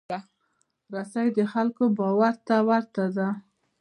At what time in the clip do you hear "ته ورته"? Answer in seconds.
2.47-3.05